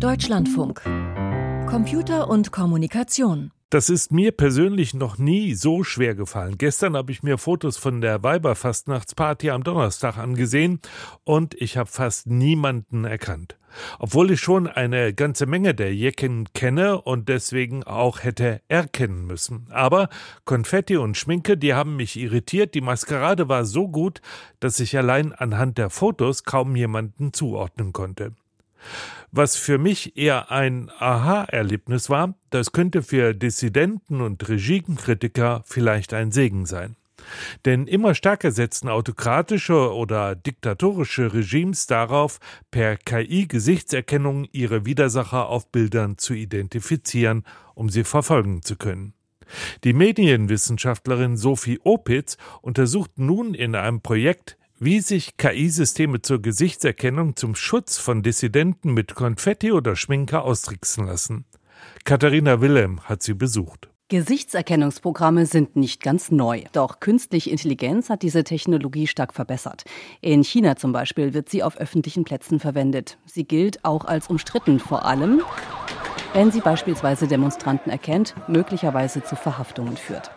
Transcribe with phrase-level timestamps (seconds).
[0.00, 0.82] Deutschlandfunk.
[1.66, 3.50] Computer und Kommunikation.
[3.70, 6.58] Das ist mir persönlich noch nie so schwer gefallen.
[6.58, 10.80] Gestern habe ich mir Fotos von der Weiberfastnachtsparty am Donnerstag angesehen
[11.24, 13.56] und ich habe fast niemanden erkannt.
[13.98, 19.66] Obwohl ich schon eine ganze Menge der Jecken kenne und deswegen auch hätte erkennen müssen.
[19.70, 20.10] Aber
[20.44, 22.74] Konfetti und Schminke, die haben mich irritiert.
[22.74, 24.20] Die Maskerade war so gut,
[24.60, 28.32] dass ich allein anhand der Fotos kaum jemanden zuordnen konnte.
[29.36, 36.32] Was für mich eher ein Aha-Erlebnis war, das könnte für Dissidenten und Regimekritiker vielleicht ein
[36.32, 36.96] Segen sein.
[37.66, 42.38] Denn immer stärker setzen autokratische oder diktatorische Regimes darauf,
[42.70, 49.12] per KI-Gesichtserkennung ihre Widersacher auf Bildern zu identifizieren, um sie verfolgen zu können.
[49.84, 57.54] Die Medienwissenschaftlerin Sophie Opitz untersucht nun in einem Projekt wie sich KI-Systeme zur Gesichtserkennung zum
[57.54, 61.44] Schutz von Dissidenten mit Konfetti oder Schminke austricksen lassen.
[62.04, 63.88] Katharina Wilhelm hat sie besucht.
[64.08, 66.62] Gesichtserkennungsprogramme sind nicht ganz neu.
[66.72, 69.84] Doch künstliche Intelligenz hat diese Technologie stark verbessert.
[70.20, 73.18] In China zum Beispiel wird sie auf öffentlichen Plätzen verwendet.
[73.26, 75.42] Sie gilt auch als umstritten, vor allem,
[76.34, 80.30] wenn sie beispielsweise Demonstranten erkennt, möglicherweise zu Verhaftungen führt.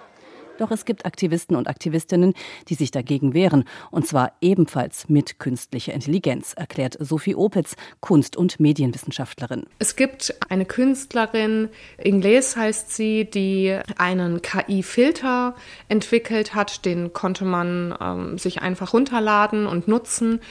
[0.59, 2.33] Doch es gibt Aktivisten und Aktivistinnen,
[2.67, 3.63] die sich dagegen wehren.
[3.91, 9.65] Und zwar ebenfalls mit künstlicher Intelligenz, erklärt Sophie Opitz, Kunst- und Medienwissenschaftlerin.
[9.79, 15.55] Es gibt eine Künstlerin, Ingles heißt sie, die einen KI-Filter
[15.87, 16.85] entwickelt hat.
[16.85, 20.41] Den konnte man ähm, sich einfach runterladen und nutzen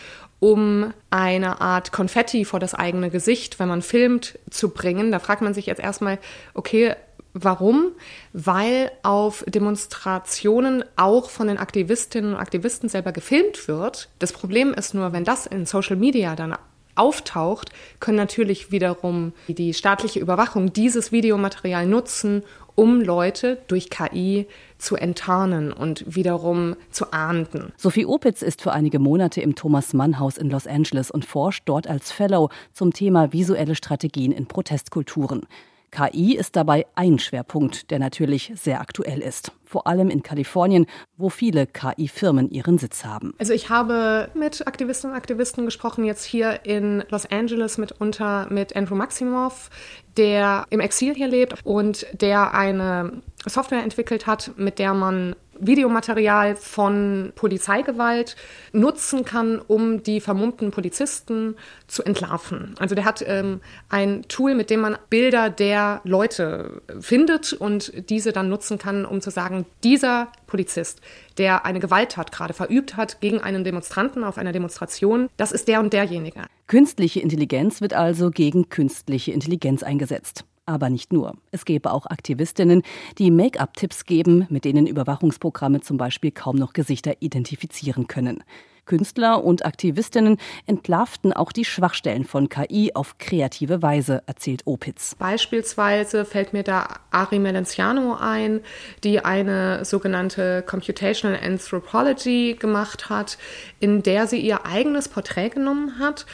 [0.41, 5.11] um eine Art Konfetti vor das eigene Gesicht, wenn man filmt, zu bringen.
[5.11, 6.19] Da fragt man sich jetzt erstmal,
[6.55, 6.95] okay,
[7.41, 7.93] Warum?
[8.33, 14.09] Weil auf Demonstrationen auch von den Aktivistinnen und Aktivisten selber gefilmt wird.
[14.19, 16.57] Das Problem ist nur, wenn das in Social Media dann
[16.97, 22.43] auftaucht, können natürlich wiederum die staatliche Überwachung dieses Videomaterial nutzen,
[22.75, 24.47] um Leute durch KI
[24.79, 27.73] zu enttarnen und wiederum zu ahnden.
[27.77, 31.63] Sophie Opitz ist für einige Monate im Thomas Mann Haus in Los Angeles und forscht
[31.67, 35.47] dort als Fellow zum Thema visuelle Strategien in Protestkulturen.
[35.91, 39.53] KI ist dabei ein Schwerpunkt, der natürlich sehr aktuell ist.
[39.65, 43.35] Vor allem in Kalifornien, wo viele KI-Firmen ihren Sitz haben.
[43.39, 48.75] Also ich habe mit Aktivistinnen und Aktivisten gesprochen, jetzt hier in Los Angeles mitunter mit
[48.77, 49.71] Andrew Maximov,
[50.17, 56.57] der im Exil hier lebt und der eine Software entwickelt hat, mit der man Videomaterial
[56.57, 58.37] von Polizeigewalt
[58.73, 62.75] nutzen kann, um die vermummten Polizisten zu entlarven.
[62.79, 68.33] Also der hat ähm, ein Tool, mit dem man Bilder der Leute findet und diese
[68.33, 71.01] dann nutzen kann, um zu sagen, dieser Polizist,
[71.39, 75.81] der eine Gewalttat gerade verübt hat gegen einen Demonstranten auf einer Demonstration, das ist der
[75.81, 76.43] und derjenige.
[76.67, 80.45] Künstliche Intelligenz wird also gegen künstliche Intelligenz eingesetzt.
[80.69, 81.33] Aber nicht nur.
[81.51, 82.83] Es gäbe auch Aktivistinnen,
[83.17, 88.45] die Make-up-Tipps geben, mit denen Überwachungsprogramme zum Beispiel kaum noch Gesichter identifizieren können.
[88.85, 90.37] Künstler und Aktivistinnen
[90.67, 95.15] entlarvten auch die Schwachstellen von KI auf kreative Weise, erzählt Opitz.
[95.15, 98.61] Beispielsweise fällt mir da Ari Melenciano ein,
[99.05, 103.39] die eine sogenannte Computational Anthropology gemacht hat,
[103.81, 106.27] in der sie ihr eigenes Porträt genommen hat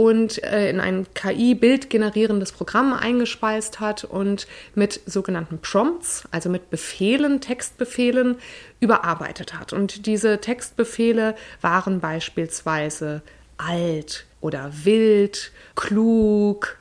[0.00, 6.70] und äh, in ein KI-Bild generierendes Programm eingespeist hat und mit sogenannten Prompts, also mit
[6.70, 8.36] Befehlen, Textbefehlen,
[8.80, 9.74] überarbeitet hat.
[9.74, 13.20] Und diese Textbefehle waren beispielsweise
[13.58, 16.78] alt oder wild, klug,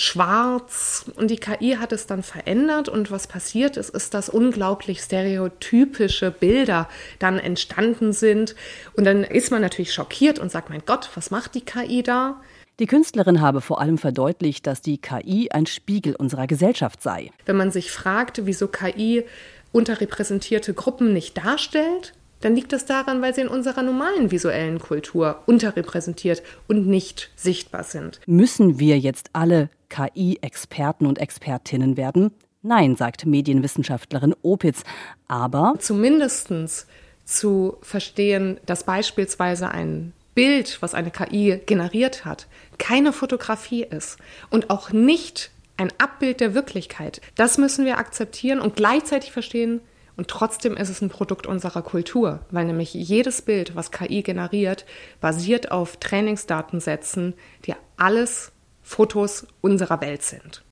[0.00, 5.00] schwarz und die KI hat es dann verändert und was passiert ist, ist, dass unglaublich
[5.00, 6.88] stereotypische Bilder
[7.18, 8.54] dann entstanden sind
[8.96, 12.40] und dann ist man natürlich schockiert und sagt, mein Gott, was macht die KI da?
[12.80, 17.30] Die Künstlerin habe vor allem verdeutlicht, dass die KI ein Spiegel unserer Gesellschaft sei.
[17.44, 19.24] Wenn man sich fragt, wieso KI
[19.70, 25.42] unterrepräsentierte Gruppen nicht darstellt, dann liegt das daran, weil sie in unserer normalen visuellen Kultur
[25.46, 28.20] unterrepräsentiert und nicht sichtbar sind.
[28.26, 32.32] Müssen wir jetzt alle KI-Experten und Expertinnen werden?
[32.62, 34.82] Nein, sagt Medienwissenschaftlerin Opitz.
[35.28, 36.50] Aber zumindest
[37.24, 42.46] zu verstehen, dass beispielsweise ein Bild, was eine KI generiert hat,
[42.78, 44.18] keine Fotografie ist
[44.50, 47.20] und auch nicht ein Abbild der Wirklichkeit.
[47.36, 49.80] Das müssen wir akzeptieren und gleichzeitig verstehen,
[50.20, 54.84] und trotzdem ist es ein Produkt unserer Kultur, weil nämlich jedes Bild, was KI generiert,
[55.18, 57.32] basiert auf Trainingsdatensätzen,
[57.64, 58.52] die alles
[58.82, 60.62] Fotos unserer Welt sind.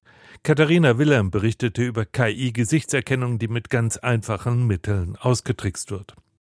[0.43, 6.15] Katharina Wilhelm berichtete über KI-Gesichtserkennung, die mit ganz einfachen Mitteln ausgetrickst wird.